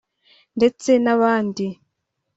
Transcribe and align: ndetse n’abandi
ndetse 0.57 0.91
n’abandi 1.03 1.65